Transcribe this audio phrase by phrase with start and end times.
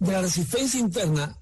[0.00, 1.36] de la resistencia interna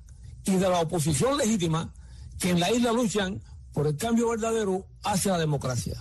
[0.45, 1.93] y de la oposición legítima
[2.39, 3.41] que en la isla luchan
[3.73, 6.01] por el cambio verdadero hacia la democracia.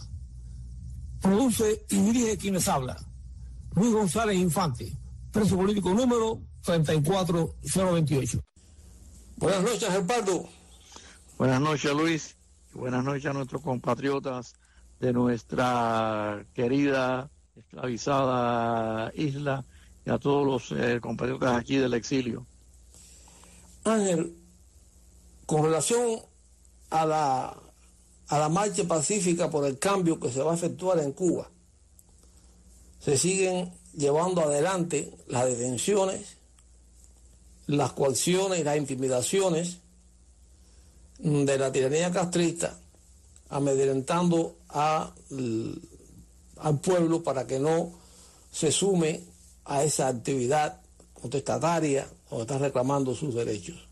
[1.22, 2.98] Produce y dirige quienes habla.
[3.76, 4.92] Luis González Infante,
[5.32, 8.40] preso político número 34028.
[9.38, 10.50] Buenas noches, Gerpardo.
[11.38, 12.36] Buenas noches, Luis.
[12.74, 14.56] Buenas noches a nuestros compatriotas
[15.00, 19.64] de nuestra querida, esclavizada isla
[20.08, 22.46] y a todos los eh, compatriotas aquí del exilio.
[23.84, 24.38] Ángel,
[25.46, 26.22] con relación
[26.90, 27.58] a la,
[28.28, 31.50] a la marcha pacífica por el cambio que se va a efectuar en Cuba,
[33.02, 36.38] se siguen llevando adelante las detenciones,
[37.66, 39.80] las coacciones y las intimidaciones
[41.20, 42.80] de la tiranía castrista,
[43.50, 45.14] amedrentando a,
[46.60, 47.92] al pueblo para que no
[48.54, 49.37] se sume
[49.68, 50.82] a esa actividad
[51.14, 53.88] contestataria o está reclamando sus derechos.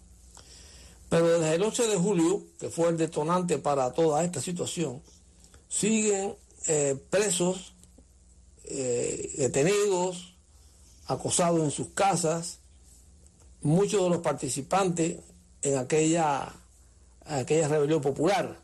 [1.10, 5.02] Pero desde el 8 de julio, que fue el detonante para toda esta situación,
[5.70, 6.36] siguen
[6.68, 7.74] eh, presos,
[8.64, 10.36] eh, detenidos,
[11.08, 12.60] acosados en sus casas,
[13.62, 15.20] muchos de los participantes
[15.62, 16.54] en aquella,
[17.26, 18.60] aquella rebelión popular.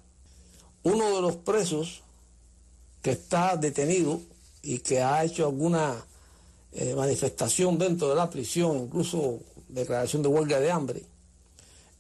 [0.84, 2.02] Uno de los presos
[3.02, 4.22] que está detenido
[4.64, 6.06] y que ha hecho alguna
[6.74, 11.04] eh, manifestación dentro de la prisión, incluso declaración de huelga de hambre,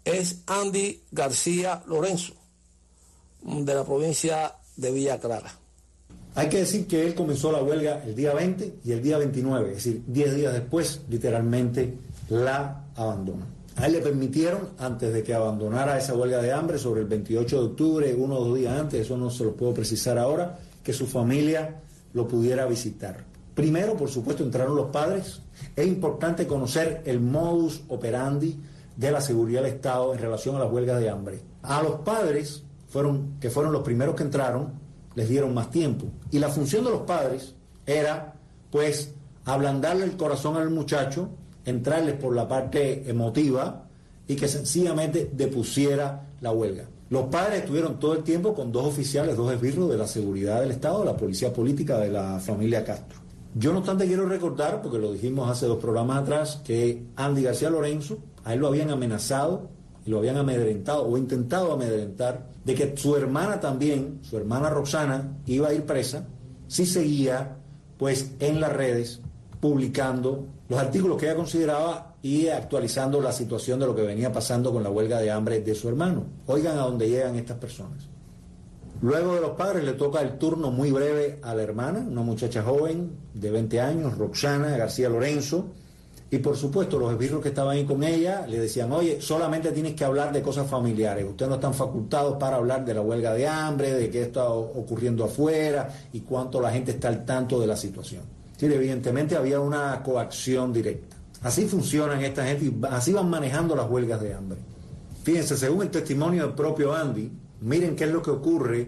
[0.03, 2.33] es Andy García Lorenzo,
[3.43, 5.51] de la provincia de Villa Clara.
[6.35, 9.69] Hay que decir que él comenzó la huelga el día 20 y el día 29,
[9.69, 11.93] es decir, 10 días después, literalmente,
[12.29, 13.45] la abandonó.
[13.75, 17.59] A él le permitieron, antes de que abandonara esa huelga de hambre, sobre el 28
[17.59, 20.93] de octubre, uno o dos días antes, eso no se lo puedo precisar ahora, que
[20.93, 21.81] su familia
[22.13, 23.30] lo pudiera visitar.
[23.55, 25.41] Primero, por supuesto, entraron los padres.
[25.75, 28.59] Es importante conocer el modus operandi
[28.95, 31.41] de la seguridad del Estado en relación a las huelgas de hambre.
[31.63, 34.73] A los padres, fueron, que fueron los primeros que entraron,
[35.15, 36.07] les dieron más tiempo.
[36.31, 38.35] Y la función de los padres era,
[38.69, 39.13] pues,
[39.45, 41.29] ablandarle el corazón al muchacho,
[41.65, 43.85] entrarles por la parte emotiva
[44.27, 46.85] y que sencillamente depusiera la huelga.
[47.09, 50.71] Los padres estuvieron todo el tiempo con dos oficiales, dos esbirros de la seguridad del
[50.71, 53.20] Estado, la policía política de la familia Castro.
[53.53, 57.69] Yo no obstante quiero recordar, porque lo dijimos hace dos programas atrás, que Andy García
[57.69, 59.69] Lorenzo, a él lo habían amenazado
[60.05, 65.37] y lo habían amedrentado o intentado amedrentar de que su hermana también, su hermana Roxana,
[65.45, 66.25] iba a ir presa
[66.67, 67.57] si seguía
[67.97, 69.19] pues en las redes
[69.59, 74.71] publicando los artículos que ella consideraba y actualizando la situación de lo que venía pasando
[74.71, 76.25] con la huelga de hambre de su hermano.
[76.47, 78.10] Oigan a dónde llegan estas personas.
[79.01, 82.61] Luego de los padres le toca el turno muy breve a la hermana, una muchacha
[82.61, 85.69] joven de 20 años, Roxana García Lorenzo,
[86.33, 89.95] y por supuesto, los esbirros que estaban ahí con ella le decían, oye, solamente tienes
[89.95, 91.25] que hablar de cosas familiares.
[91.25, 95.25] Ustedes no están facultados para hablar de la huelga de hambre, de qué está ocurriendo
[95.25, 98.23] afuera y cuánto la gente está al tanto de la situación.
[98.55, 101.17] Sí, evidentemente había una coacción directa.
[101.41, 104.59] Así funcionan esta gente y así van manejando las huelgas de hambre.
[105.23, 107.29] Fíjense, según el testimonio del propio Andy,
[107.61, 108.87] miren qué es lo que ocurre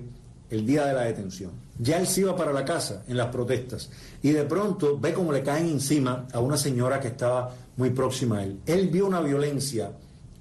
[0.50, 1.52] el día de la detención.
[1.80, 3.90] Ya él se iba para la casa en las protestas
[4.22, 8.40] y de pronto ve cómo le caen encima a una señora que estaba muy próxima
[8.40, 8.60] a él.
[8.66, 9.92] Él vio una violencia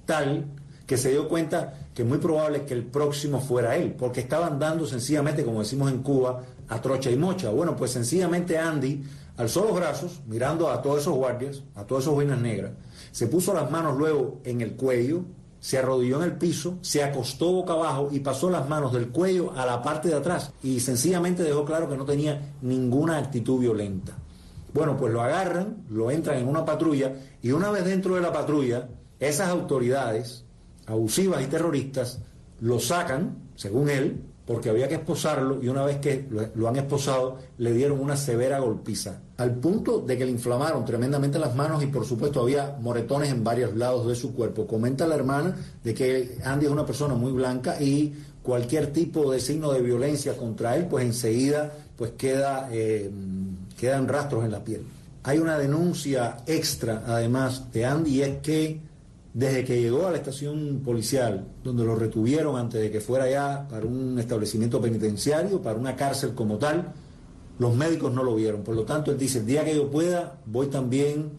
[0.05, 0.45] tal
[0.85, 4.85] que se dio cuenta que muy probable que el próximo fuera él, porque estaban dando
[4.85, 7.49] sencillamente, como decimos en Cuba, a trocha y mocha.
[7.49, 9.03] Bueno, pues sencillamente Andy
[9.37, 12.73] alzó los brazos, mirando a todos esos guardias, a todos esos vainas negras,
[13.11, 15.23] se puso las manos luego en el cuello,
[15.63, 19.53] se arrodilló en el piso, se acostó boca abajo y pasó las manos del cuello
[19.55, 24.11] a la parte de atrás y sencillamente dejó claro que no tenía ninguna actitud violenta.
[24.73, 28.33] Bueno, pues lo agarran, lo entran en una patrulla y una vez dentro de la
[28.33, 28.89] patrulla,
[29.21, 30.43] esas autoridades
[30.85, 32.19] abusivas y terroristas
[32.59, 37.37] lo sacan, según él, porque había que esposarlo y una vez que lo, han esposado
[37.57, 41.87] le dieron una severa golpiza, al punto de que le inflamaron tremendamente las manos y
[41.87, 44.67] por supuesto había moretones en varios lados de su cuerpo.
[44.67, 49.39] Comenta la hermana de que Andy es una persona muy blanca y cualquier tipo de
[49.39, 53.09] signo de violencia contra él pues enseguida pues queda, eh,
[53.79, 54.83] quedan rastros en la piel.
[55.23, 58.81] Hay una denuncia extra además de Andy y es que
[59.33, 63.67] desde que llegó a la estación policial, donde lo retuvieron antes de que fuera ya
[63.67, 66.93] para un establecimiento penitenciario, para una cárcel como tal,
[67.57, 68.63] los médicos no lo vieron.
[68.63, 71.31] Por lo tanto, él dice, el día que yo pueda, voy también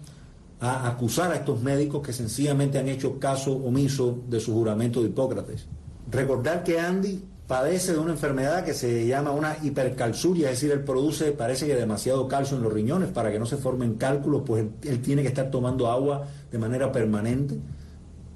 [0.61, 5.09] a acusar a estos médicos que sencillamente han hecho caso omiso de su juramento de
[5.09, 5.67] Hipócrates.
[6.11, 10.83] Recordar que Andy padece de una enfermedad que se llama una hipercalzuria, es decir, él
[10.83, 14.65] produce, parece que demasiado calcio en los riñones para que no se formen cálculos, pues
[14.83, 17.59] él, tiene que estar tomando agua de manera permanente.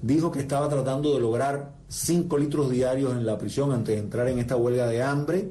[0.03, 4.29] Dijo que estaba tratando de lograr 5 litros diarios en la prisión antes de entrar
[4.29, 5.51] en esta huelga de hambre,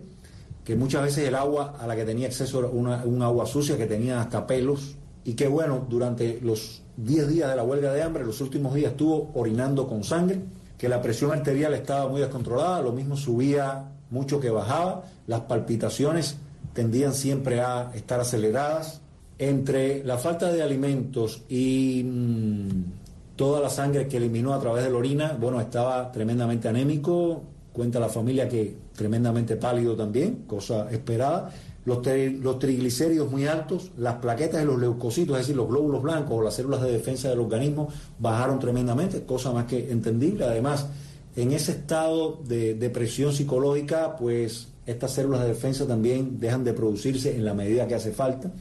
[0.64, 3.78] que muchas veces el agua a la que tenía acceso era una, un agua sucia
[3.78, 8.02] que tenía hasta pelos y que bueno, durante los 10 días de la huelga de
[8.02, 10.40] hambre, los últimos días estuvo orinando con sangre,
[10.78, 16.38] que la presión arterial estaba muy descontrolada, lo mismo subía mucho que bajaba, las palpitaciones
[16.74, 19.02] tendían siempre a estar aceleradas.
[19.40, 22.84] Entre la falta de alimentos y mm,
[23.38, 28.00] toda la sangre que eliminó a través de la orina, bueno, estaba tremendamente anémico, cuenta
[28.00, 31.52] la familia que tremendamente pálido también, cosa esperada,
[31.86, 32.02] los,
[32.60, 36.56] triglicéridos muy altos, las plaquetas de los leucocitos, es decir, los glóbulos blancos o las
[36.56, 37.88] células de defensa del organismo
[38.20, 40.44] bajaron tremendamente, cosa más que entendible.
[40.44, 40.88] Además,
[41.38, 47.36] en ese estado de depresión psicológica, pues estas células de defensa también dejan de producirse
[47.36, 48.52] en la medida que hace falta.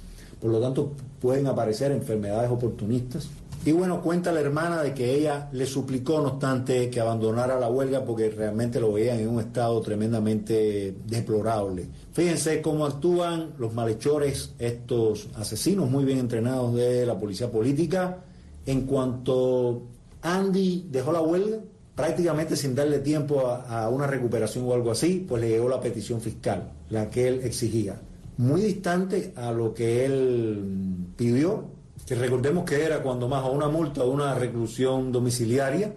[0.40, 3.28] Por lo tanto, pueden aparecer enfermedades oportunistas
[3.66, 7.68] y bueno, cuenta la hermana de que ella le suplicó, no obstante, que abandonara la
[7.68, 11.88] huelga porque realmente lo veían en un estado tremendamente deplorable.
[12.12, 18.18] Fíjense cómo actúan los malhechores, estos asesinos muy bien entrenados de la policía política.
[18.66, 19.82] En cuanto
[20.22, 21.58] Andy dejó la huelga,
[21.96, 25.80] prácticamente sin darle tiempo a, a una recuperación o algo así, pues le llegó la
[25.80, 28.00] petición fiscal, la que él exigía.
[28.36, 31.74] Muy distante a lo que él pidió
[32.06, 35.92] que recordemos que era cuando más a una multa o una reclusión domiciliaria,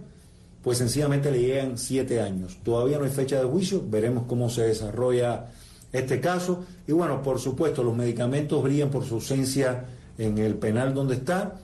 [0.62, 2.58] pues sencillamente le llegan siete años.
[2.64, 5.46] Todavía no hay fecha de juicio, veremos cómo se desarrolla
[5.92, 6.64] este caso.
[6.86, 9.84] Y bueno, por supuesto, los medicamentos brillan por su ausencia
[10.18, 11.60] en el penal donde está.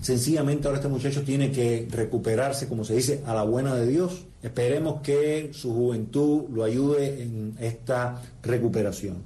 [0.00, 4.26] Sencillamente ahora este muchacho tiene que recuperarse, como se dice, a la buena de Dios.
[4.42, 9.16] Esperemos que su juventud lo ayude en esta recuperación.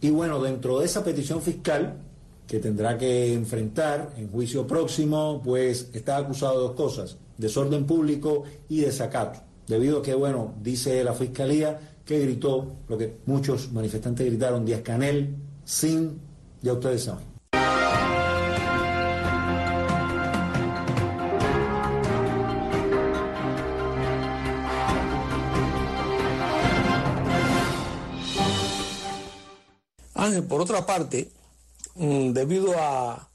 [0.00, 1.96] Y bueno, dentro de esa petición fiscal,
[2.48, 8.44] que tendrá que enfrentar en juicio próximo, pues está acusado de dos cosas, desorden público
[8.70, 14.26] y desacato, debido a que, bueno, dice la Fiscalía que gritó lo que muchos manifestantes
[14.26, 16.18] gritaron, Díaz Canel, sin,
[16.62, 17.28] ya ustedes saben.
[30.14, 31.28] Ángel, por otra parte,
[31.98, 33.28] debido a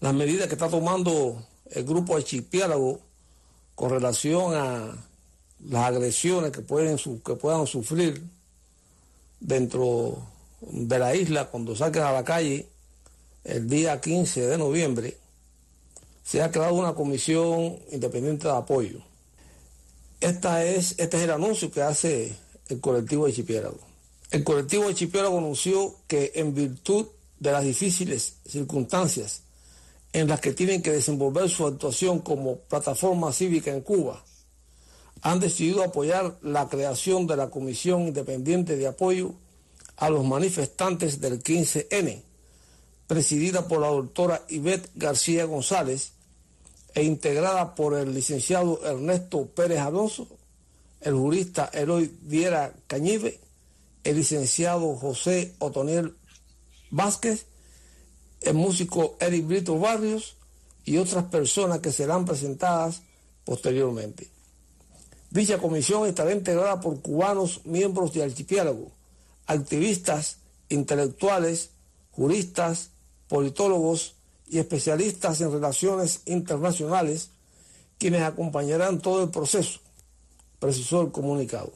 [0.00, 3.00] las medidas que está tomando el grupo archipiélago
[3.74, 4.96] con relación a
[5.68, 8.22] las agresiones que, pueden, que puedan sufrir
[9.40, 10.26] dentro
[10.60, 12.68] de la isla cuando salgan a la calle
[13.44, 15.16] el día 15 de noviembre,
[16.24, 19.00] se ha creado una comisión independiente de apoyo.
[20.20, 22.36] Esta es, este es el anuncio que hace
[22.68, 23.78] el colectivo archipiélago.
[24.30, 27.06] El colectivo archipiélago anunció que en virtud
[27.40, 29.42] de las difíciles circunstancias
[30.12, 34.24] en las que tienen que desenvolver su actuación como plataforma cívica en Cuba,
[35.22, 39.34] han decidido apoyar la creación de la Comisión Independiente de Apoyo
[39.96, 42.22] a los manifestantes del 15N,
[43.06, 46.12] presidida por la doctora Ivette García González
[46.94, 50.28] e integrada por el licenciado Ernesto Pérez Alonso,
[51.00, 53.38] el jurista Eloy Viera Cañive,
[54.02, 56.14] el licenciado José Otoniel
[56.96, 57.46] Vázquez,
[58.40, 60.36] el músico Eric Brito Barrios
[60.84, 63.02] y otras personas que serán presentadas
[63.44, 64.30] posteriormente.
[65.30, 68.90] Dicha comisión estará integrada por cubanos miembros de archipiélago,
[69.46, 70.38] activistas,
[70.70, 71.70] intelectuales,
[72.12, 72.90] juristas,
[73.28, 74.14] politólogos
[74.48, 77.30] y especialistas en relaciones internacionales,
[77.98, 79.80] quienes acompañarán todo el proceso,
[80.58, 81.72] precisó el comunicado.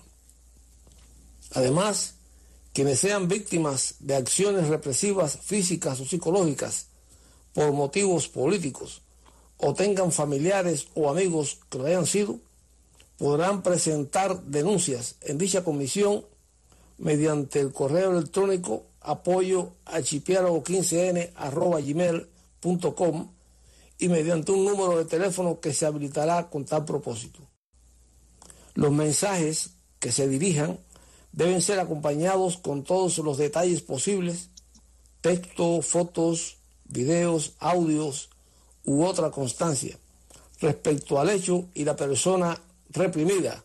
[1.52, 2.14] Además,
[2.72, 6.86] quienes sean víctimas de acciones represivas físicas o psicológicas
[7.52, 9.02] por motivos políticos
[9.56, 12.38] o tengan familiares o amigos que lo hayan sido,
[13.18, 16.24] podrán presentar denuncias en dicha comisión
[16.96, 21.32] mediante el correo electrónico apoyo archipiélago 15n
[21.84, 23.30] gmail.com
[23.98, 27.40] y mediante un número de teléfono que se habilitará con tal propósito.
[28.74, 30.78] Los mensajes que se dirijan
[31.32, 34.48] deben ser acompañados con todos los detalles posibles,
[35.20, 38.30] texto, fotos, videos, audios
[38.84, 39.98] u otra constancia,
[40.60, 42.60] respecto al hecho y la persona
[42.90, 43.64] reprimida,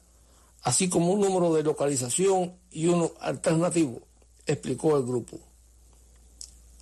[0.64, 4.02] así como un número de localización y uno alternativo,
[4.46, 5.38] explicó el grupo.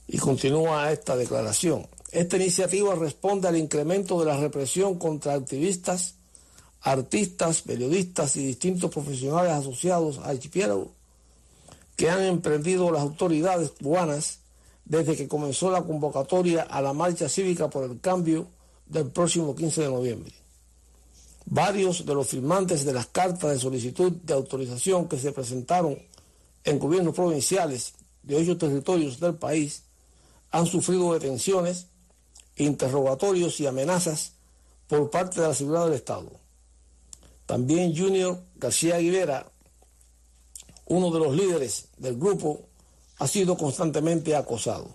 [0.08, 1.88] Y continúa esta declaración.
[2.12, 6.16] Esta iniciativa responde al incremento de la represión contra activistas,
[6.84, 10.92] artistas, periodistas y distintos profesionales asociados al archipiélago
[11.96, 14.40] que han emprendido las autoridades cubanas
[14.86, 18.48] desde que comenzó la convocatoria a la marcha cívica por el cambio
[18.86, 20.34] del próximo 15 de noviembre.
[21.46, 25.98] Varios de los firmantes de las cartas de solicitud de autorización que se presentaron
[26.66, 29.84] en gobiernos provinciales de ocho territorios del país
[30.52, 31.88] han sufrido detenciones,
[32.58, 34.34] interrogatorios y amenazas
[34.88, 36.43] por parte de la seguridad del Estado.
[37.54, 39.46] También Junior García Aguilera,
[40.88, 42.62] uno de los líderes del grupo,
[43.20, 44.88] ha sido constantemente acosado.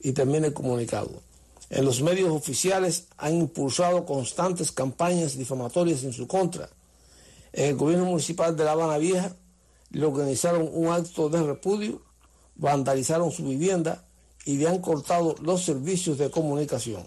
[0.00, 1.10] Y termina el comunicado.
[1.68, 6.70] En los medios oficiales han impulsado constantes campañas difamatorias en su contra.
[7.52, 9.36] En el gobierno municipal de La Habana Vieja
[9.90, 12.00] le organizaron un acto de repudio,
[12.54, 14.02] vandalizaron su vivienda
[14.46, 17.02] y le han cortado los servicios de comunicación.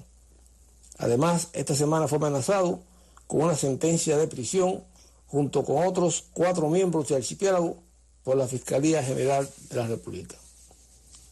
[0.99, 2.83] Además, esta semana fue amenazado
[3.29, 4.83] con una sentencia de prisión
[5.27, 7.77] junto con otros cuatro miembros del archipiélago
[8.23, 10.35] por la Fiscalía General de la República.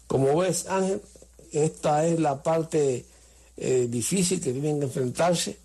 [0.05, 1.01] Como ves, Ángel,
[1.51, 3.03] esta es la parte
[3.57, 5.57] eh, difícil que tienen que enfrentarse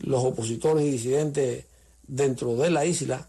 [0.00, 1.64] los opositores y disidentes
[2.06, 3.26] dentro de la isla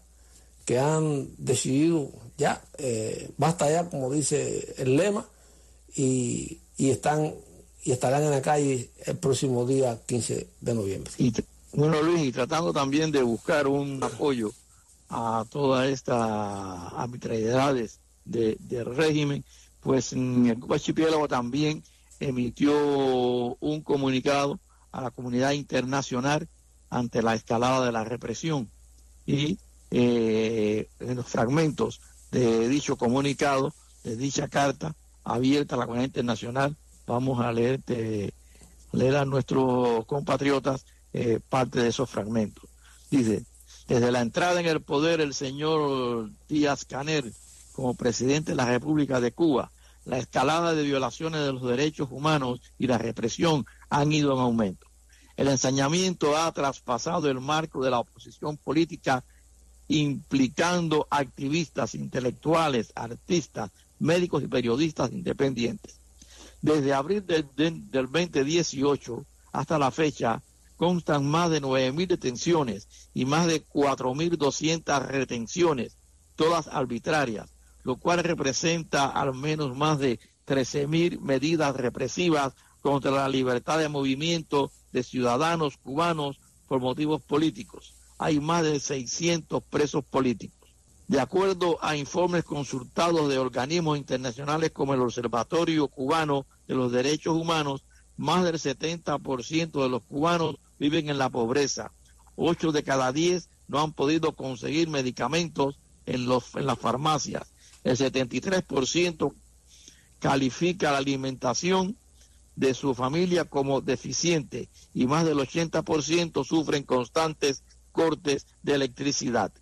[0.66, 5.26] que han decidido ya, eh, basta ya, como dice el lema,
[5.96, 7.32] y, están
[7.82, 11.10] y estarán en la calle el próximo día 15 de noviembre.
[11.74, 14.52] Bueno, Luis, y tratando también de buscar un apoyo
[15.08, 19.42] a todas estas arbitrariedades de, régimen,
[19.80, 21.82] pues el archipiélago también
[22.20, 24.60] emitió un comunicado
[24.92, 26.46] a la comunidad internacional
[26.90, 28.68] ante la escalada de la represión.
[29.24, 29.58] Y
[29.90, 32.02] eh, en los fragmentos
[32.32, 33.72] de dicho comunicado,
[34.04, 36.76] de dicha carta abierta a la comunidad internacional,
[37.06, 37.80] vamos a leer,
[38.92, 42.68] leer a nuestros compatriotas eh, parte de esos fragmentos.
[43.10, 43.44] Dice,
[43.88, 47.34] desde la entrada en el poder el señor Díaz Canel
[47.72, 49.70] como presidente de la República de Cuba,
[50.04, 54.86] la escalada de violaciones de los derechos humanos y la represión han ido en aumento.
[55.36, 59.24] El ensañamiento ha traspasado el marco de la oposición política
[59.88, 65.96] implicando activistas, intelectuales, artistas, médicos y periodistas independientes.
[66.60, 70.42] Desde abril del, del 2018 hasta la fecha,
[70.82, 75.96] constan más de 9.000 detenciones y más de 4.200 retenciones,
[76.34, 83.78] todas arbitrarias, lo cual representa al menos más de 13.000 medidas represivas contra la libertad
[83.78, 87.94] de movimiento de ciudadanos cubanos por motivos políticos.
[88.18, 90.68] Hay más de 600 presos políticos.
[91.06, 97.36] De acuerdo a informes consultados de organismos internacionales como el Observatorio Cubano de los Derechos
[97.36, 97.84] Humanos,
[98.16, 101.92] más del 70% de los cubanos viven en la pobreza.
[102.34, 107.54] Ocho de cada diez no han podido conseguir medicamentos en, los, en las farmacias.
[107.84, 109.32] El 73%
[110.18, 111.96] califica la alimentación
[112.56, 117.62] de su familia como deficiente y más del 80% sufren constantes
[117.92, 119.52] cortes de electricidad.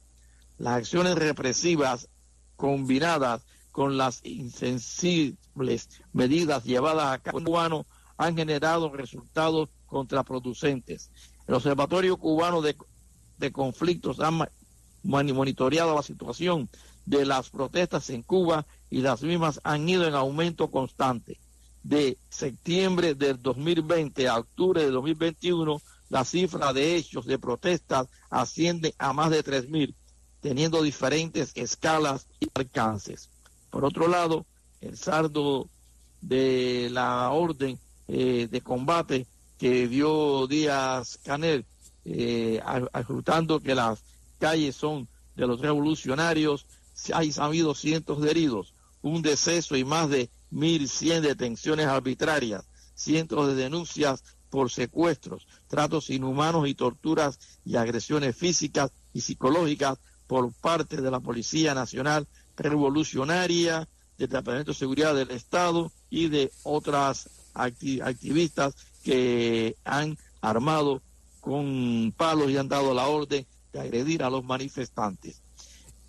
[0.56, 2.08] Las acciones represivas
[2.56, 7.84] combinadas con las insensibles medidas llevadas a cabo cubano
[8.16, 11.11] han generado resultados contraproducentes.
[11.47, 12.76] El Observatorio Cubano de,
[13.37, 14.30] de Conflictos ha
[15.02, 16.70] monitoreado la situación
[17.04, 21.38] de las protestas en Cuba y las mismas han ido en aumento constante.
[21.82, 28.94] De septiembre del 2020 a octubre de 2021, la cifra de hechos de protestas asciende
[28.99, 29.94] a más de 3.000,
[30.40, 33.30] teniendo diferentes escalas y alcances.
[33.70, 34.47] Por otro lado,
[34.80, 35.68] el saldo
[36.20, 37.78] de la orden
[38.09, 39.26] eh, de combate
[39.60, 41.66] que dio Díaz Canel,
[42.06, 42.62] eh,
[43.62, 44.02] que las
[44.38, 46.64] calles son de los revolucionarios,
[47.12, 52.64] hay habido cientos de heridos, un deceso y más de 1.100 detenciones arbitrarias,
[52.94, 60.54] cientos de denuncias por secuestros, tratos inhumanos y torturas y agresiones físicas y psicológicas por
[60.54, 62.26] parte de la Policía Nacional
[62.56, 63.86] Revolucionaria,
[64.16, 71.02] del Departamento de Seguridad del Estado y de otras activistas que han armado
[71.40, 75.42] con palos y han dado la orden de agredir a los manifestantes.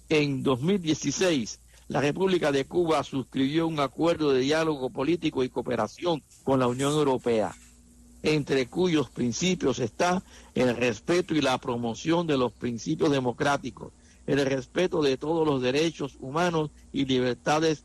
[0.09, 6.59] En 2016, la República de Cuba suscribió un acuerdo de diálogo político y cooperación con
[6.59, 7.55] la Unión Europea.
[8.23, 10.21] entre cuyos principios está
[10.53, 13.93] el respeto y la promoción de los principios democráticos,
[14.27, 17.83] el respeto de todos los derechos humanos y libertades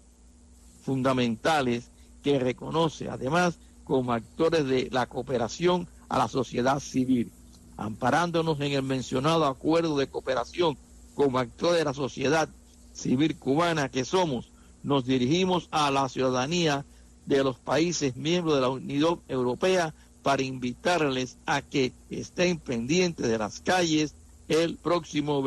[0.82, 1.90] fundamentales
[2.22, 7.30] que reconoce además como actores de la cooperación a la sociedad civil,
[7.76, 10.76] amparándonos en el mencionado acuerdo de cooperación
[11.14, 12.48] como actores de la sociedad
[12.92, 14.50] civil cubana que somos,
[14.82, 16.84] nos dirigimos a la ciudadanía
[17.26, 23.38] de los países miembros de la Unión Europea para invitarles a que estén pendientes de
[23.38, 24.14] las calles
[24.48, 25.44] el próximo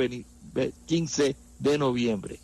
[0.86, 2.40] 15 de noviembre.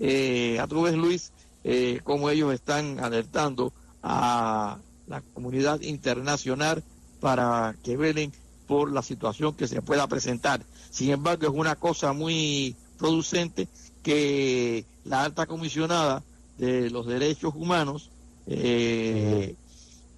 [0.00, 1.32] Eh, a tu vez, Luis,
[1.62, 3.72] eh, cómo ellos están alertando
[4.02, 4.78] a
[5.10, 6.82] la comunidad internacional
[7.20, 8.32] para que velen
[8.68, 10.64] por la situación que se pueda presentar.
[10.90, 13.68] Sin embargo, es una cosa muy producente
[14.04, 16.22] que la alta comisionada
[16.58, 18.10] de los derechos humanos,
[18.46, 19.56] eh,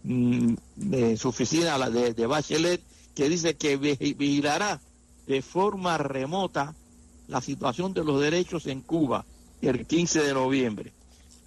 [0.05, 0.55] mm,
[1.17, 2.83] su oficina la de, de Bachelet,
[3.15, 4.79] que dice que vigilará
[5.27, 6.75] de forma remota
[7.29, 9.25] la situación de los derechos en Cuba
[9.63, 10.93] el 15 de noviembre.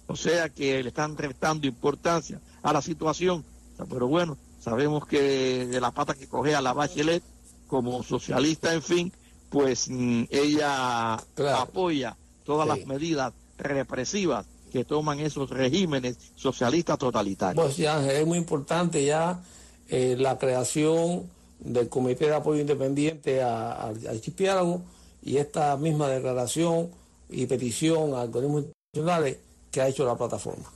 [0.08, 3.44] O sea que le están restando importancia a la situación.
[3.88, 7.22] Pero bueno, sabemos que de la pata que coge a la Bachelet
[7.66, 9.12] como socialista, en fin,
[9.50, 17.64] pues mm, ella apoya todas las medidas represivas que toman esos regímenes socialistas totalitarios.
[17.64, 19.40] Pues ya es muy importante ya
[19.88, 24.82] eh, la creación del Comité de Apoyo Independiente al archipiélago
[25.22, 26.90] y esta misma declaración
[27.28, 29.38] y petición a organismos internacionales
[29.76, 30.72] que ha hecho la plataforma.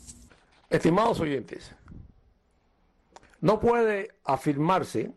[0.69, 1.73] Estimados oyentes,
[3.40, 5.11] no puede afirmarse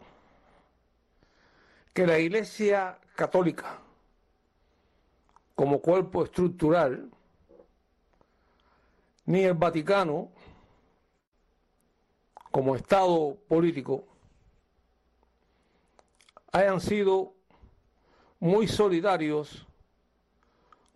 [1.93, 3.81] que la Iglesia Católica
[5.53, 7.11] como cuerpo estructural,
[9.25, 10.31] ni el Vaticano
[12.51, 14.07] como Estado político
[16.53, 17.33] hayan sido
[18.39, 19.67] muy solidarios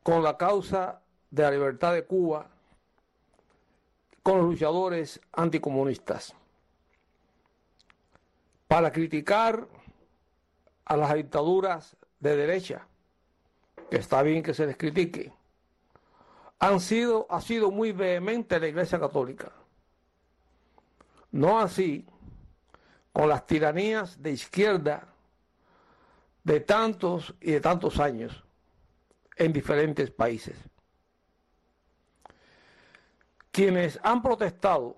[0.03, 2.51] con la causa de la libertad de Cuba,
[4.27, 6.35] con los luchadores anticomunistas,
[8.67, 9.65] para criticar
[10.83, 12.85] a las dictaduras de derecha
[13.89, 15.31] que está bien que se les critique,
[16.59, 19.53] han sido, ha sido muy vehemente la Iglesia Católica.
[21.31, 22.05] No así
[23.13, 25.07] con las tiranías de izquierda
[26.43, 28.43] de tantos y de tantos años
[29.37, 30.57] en diferentes países.
[33.57, 34.95] Quienes han protestado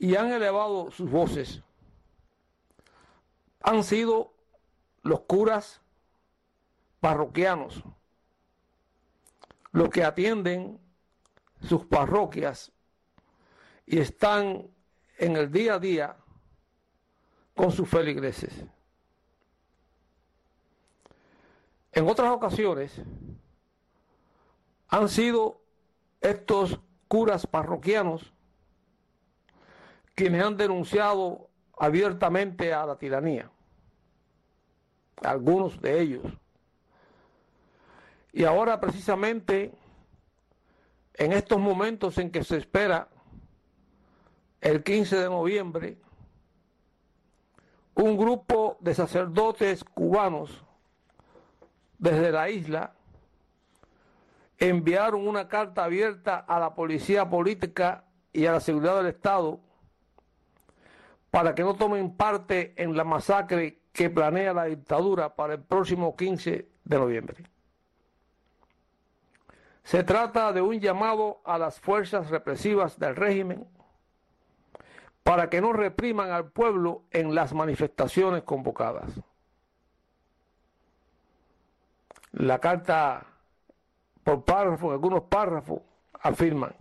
[0.00, 1.62] y han elevado sus voces
[3.60, 4.34] han sido
[5.02, 5.80] los curas
[6.98, 7.84] parroquianos,
[9.70, 10.80] los que atienden
[11.60, 12.72] sus parroquias
[13.86, 14.68] y están
[15.16, 16.16] en el día a día
[17.54, 18.52] con sus feligreses.
[21.92, 23.00] En otras ocasiones
[24.88, 25.60] han sido
[26.20, 28.32] estos curas parroquianos
[30.14, 33.50] quienes han denunciado abiertamente a la tiranía,
[35.20, 36.24] algunos de ellos.
[38.32, 39.72] Y ahora precisamente
[41.14, 43.08] en estos momentos en que se espera
[44.60, 45.98] el 15 de noviembre,
[47.96, 50.64] un grupo de sacerdotes cubanos
[51.98, 52.94] desde la isla
[54.60, 59.58] enviaron una carta abierta a la policía política y a la seguridad del Estado
[61.30, 66.14] para que no tomen parte en la masacre que planea la dictadura para el próximo
[66.14, 67.44] 15 de noviembre.
[69.82, 73.66] Se trata de un llamado a las fuerzas represivas del régimen
[75.22, 79.10] para que no repriman al pueblo en las manifestaciones convocadas.
[82.32, 83.29] La carta
[84.30, 85.80] por párrafo, algunos párrafos,
[86.20, 86.72] afirman,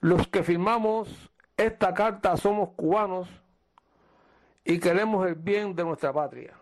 [0.00, 3.28] los que firmamos esta carta somos cubanos
[4.64, 6.54] y queremos el bien de nuestra patria.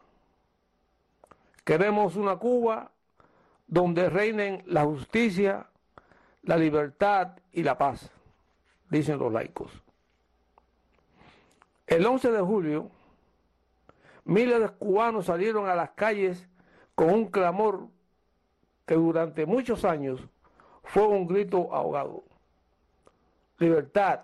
[1.64, 2.90] Queremos una Cuba
[3.68, 5.68] donde reinen la justicia,
[6.42, 8.11] la libertad y la paz,
[8.90, 9.70] dicen los laicos.
[11.87, 12.90] El 11 de julio,
[14.25, 16.48] miles de cubanos salieron a las calles
[16.96, 17.91] con un clamor
[18.87, 20.21] que durante muchos años
[20.85, 22.25] fue un grito ahogado.
[23.59, 24.21] Libertad,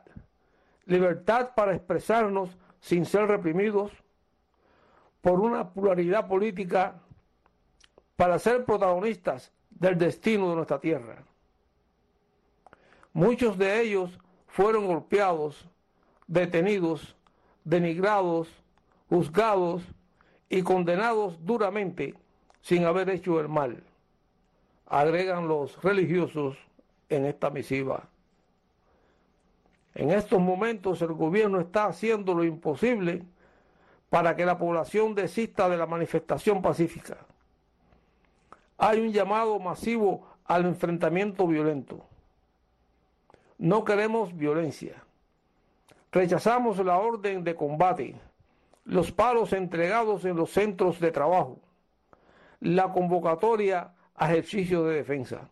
[0.86, 3.92] libertad para expresarnos sin ser reprimidos
[5.20, 7.00] por una pluralidad política
[8.16, 11.22] para ser protagonistas del destino de nuestra tierra.
[13.12, 15.68] Muchos de ellos fueron golpeados,
[16.26, 17.16] detenidos,
[17.64, 18.48] denigrados,
[19.08, 19.82] juzgados
[20.48, 22.14] y condenados duramente
[22.60, 23.82] sin haber hecho el mal,
[24.88, 26.56] agregan los religiosos
[27.08, 28.08] en esta misiva.
[29.94, 33.24] En estos momentos el gobierno está haciendo lo imposible
[34.10, 37.18] para que la población desista de la manifestación pacífica.
[38.78, 42.06] Hay un llamado masivo al enfrentamiento violento.
[43.58, 45.02] No queremos violencia.
[46.12, 48.14] Rechazamos la orden de combate,
[48.84, 51.58] los palos entregados en los centros de trabajo,
[52.60, 55.48] la convocatoria ejercicio de defensa.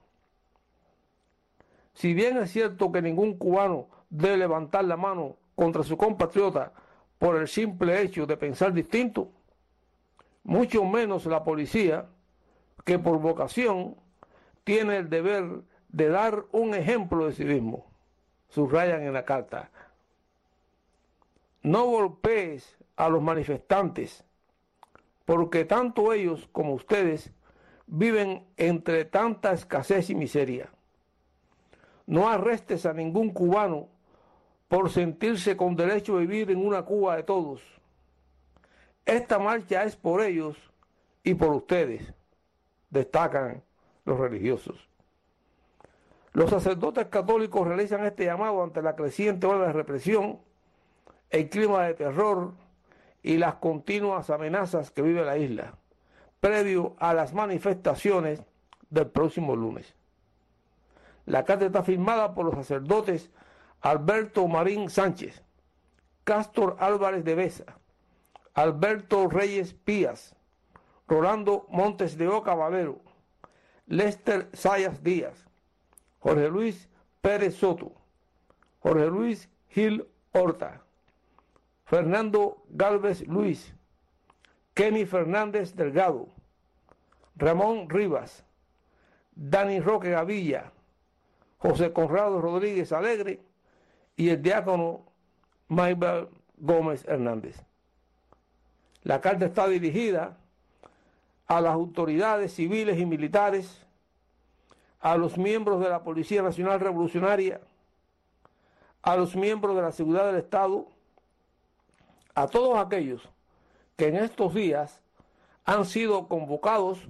[1.94, 6.72] Si bien es cierto que ningún cubano debe levantar la mano contra su compatriota
[7.18, 9.31] por el simple hecho de pensar distinto,
[10.44, 12.07] mucho menos la policía,
[12.85, 13.96] que por vocación
[14.62, 17.87] tiene el deber de dar un ejemplo de civismo,
[18.48, 19.70] subrayan en la carta.
[21.62, 24.24] No golpees a los manifestantes,
[25.24, 27.33] porque tanto ellos como ustedes
[27.87, 30.68] viven entre tanta escasez y miseria.
[32.07, 33.88] No arrestes a ningún cubano
[34.68, 37.62] por sentirse con derecho a vivir en una Cuba de todos.
[39.05, 40.57] Esta marcha es por ellos
[41.22, 42.12] y por ustedes,
[42.90, 43.62] destacan
[44.05, 44.88] los religiosos.
[46.33, 50.40] Los sacerdotes católicos realizan este llamado ante la creciente ola de represión,
[51.31, 52.53] el clima de terror
[53.22, 55.75] y las continuas amenazas que vive la isla,
[56.47, 58.41] previo a las manifestaciones
[58.89, 59.97] del próximo lunes.
[61.25, 63.33] La carta está firmada por los sacerdotes
[63.81, 65.43] Alberto Marín Sánchez,
[66.23, 67.65] Castor Álvarez de Besa,
[68.55, 70.37] Alberto Reyes Pías,
[71.09, 73.01] Rolando Montes de Oca Valero,
[73.89, 75.49] Lester Sayas Díaz,
[76.21, 76.89] Jorge Luis
[77.23, 77.91] Pérez Soto,
[78.79, 80.81] Jorge Luis Gil Horta,
[81.87, 83.75] Fernando Galvez Luis,
[84.75, 86.36] Kenny Fernández Delgado,
[87.37, 88.44] Ramón Rivas,
[89.35, 90.72] Dani Roque Gavilla,
[91.59, 93.40] José Conrado Rodríguez Alegre
[94.16, 95.05] y el diácono
[95.68, 97.62] Maybel Gómez Hernández.
[99.03, 100.38] La carta está dirigida
[101.46, 103.87] a las autoridades civiles y militares,
[105.01, 107.61] a los miembros de la Policía Nacional Revolucionaria,
[109.03, 110.88] a los miembros de la Seguridad del Estado,
[112.35, 113.29] a todos aquellos
[113.96, 115.01] que en estos días
[115.64, 117.07] han sido convocados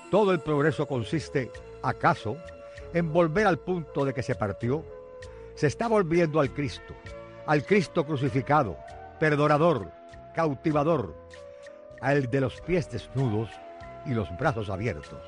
[0.09, 1.51] todo el progreso consiste,
[1.83, 2.37] acaso,
[2.93, 4.83] en volver al punto de que se partió,
[5.55, 6.93] se está volviendo al Cristo,
[7.45, 8.77] al Cristo crucificado,
[9.19, 9.91] perdonador,
[10.33, 11.15] cautivador,
[12.01, 13.49] al de los pies desnudos
[14.05, 15.19] y los brazos abiertos.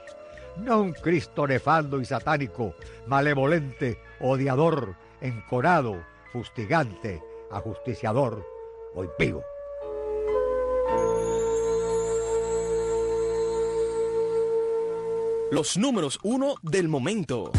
[0.58, 2.76] No un Cristo nefando y satánico,
[3.08, 7.22] malevolente, odiador, encorado, fustigante,
[7.52, 8.46] ajusticiador
[8.96, 9.44] o impío.
[15.52, 17.52] Los números uno del momento.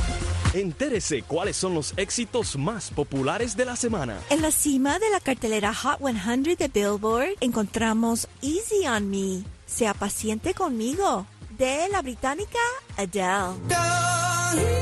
[0.55, 4.19] Entérese cuáles son los éxitos más populares de la semana.
[4.31, 9.95] En la cima de la cartelera Hot 100 de Billboard encontramos Easy on Me, Sea
[9.95, 11.27] paciente conmigo,
[11.57, 12.59] de la británica
[12.97, 14.82] Adele.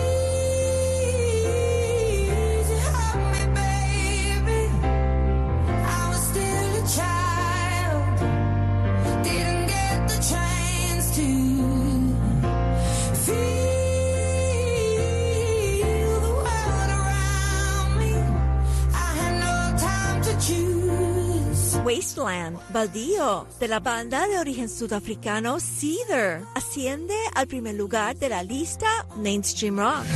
[21.90, 28.44] Wasteland, Baldío, de la banda de origen sudafricano Cedar, asciende al primer lugar de la
[28.44, 30.07] lista Mainstream Rock.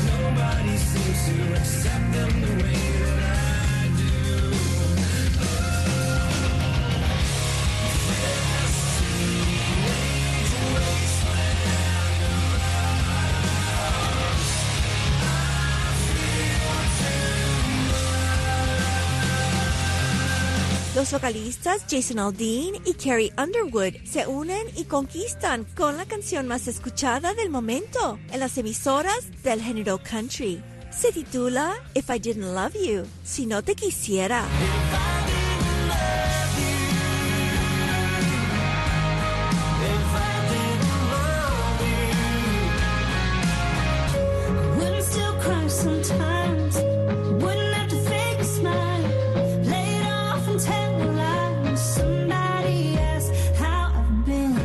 [20.95, 26.69] Los vocalistas Jason Aldean y Carrie Underwood se unen y conquistan con la canción más
[26.69, 30.63] escuchada del momento en las emisoras del género country.
[30.93, 34.45] Se titula If I Didn't Love You, si no te quisiera.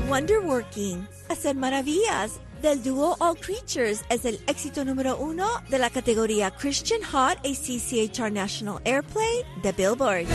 [0.09, 6.49] Wonderworking, hacer maravillas del dúo All Creatures es el éxito número uno de la categoría
[6.49, 10.25] Christian Hot ACCHR National Airplay de Billboard.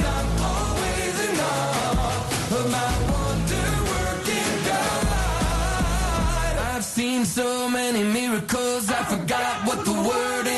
[6.77, 10.54] I've seen so many miracles, I forgot what the word impossible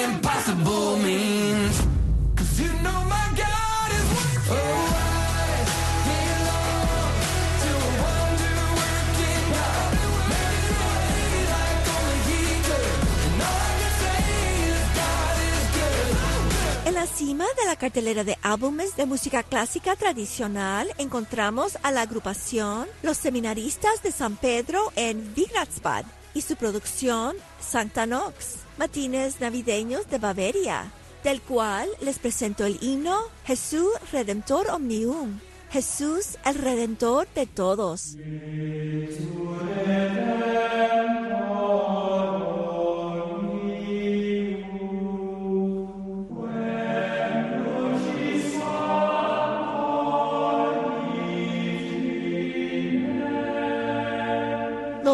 [17.06, 22.88] la cima de la cartelera de álbumes de música clásica tradicional encontramos a la agrupación
[23.02, 30.18] Los Seminaristas de San Pedro en Vigratsbad y su producción Santa Nox, Matines Navideños de
[30.18, 30.90] Bavaria,
[31.22, 35.38] del cual les presento el himno Jesús Redentor Omnium,
[35.70, 38.16] Jesús el Redentor de todos.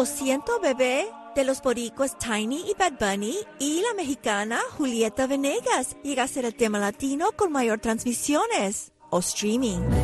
[0.03, 5.95] Lo siento, bebé, de los boricos Tiny y Bad Bunny y la mexicana Julieta Venegas
[6.03, 10.02] llega a ser el tema latino con mayor transmisiones o streaming.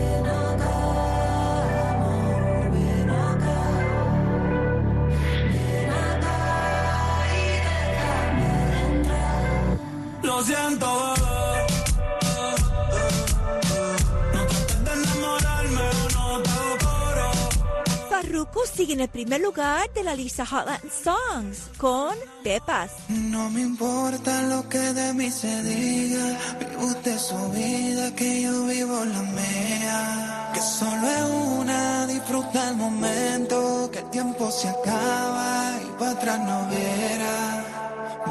[18.80, 22.15] Sigue en el primer lugar de la lista Hot Latin Songs con
[22.46, 22.92] Pepas.
[23.10, 28.68] No me importa lo que de mí se diga, vive usted su vida, que yo
[28.68, 30.52] vivo la mía.
[30.54, 31.26] Que solo es
[31.60, 37.36] una, disfruta el momento, que el tiempo se acaba y para atrás no viera.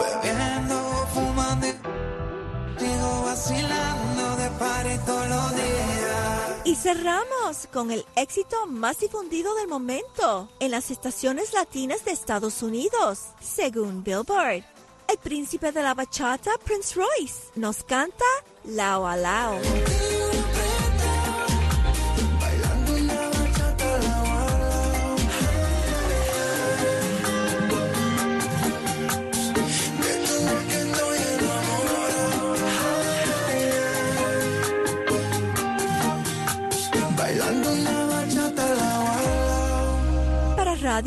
[0.01, 0.77] Bebiendo,
[1.13, 1.75] fumando y
[2.83, 5.88] digo vacilando de party todos los días.
[6.69, 12.63] Y cerramos con el éxito más difundido del momento en las estaciones latinas de Estados
[12.63, 14.65] Unidos, según Billboard.
[15.09, 18.27] El príncipe de la bachata, Prince Royce, nos canta
[18.65, 19.59] Lao a Lao.